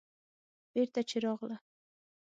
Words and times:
بېرته 0.71 1.01
چې 1.09 1.17
راغله. 1.25 1.57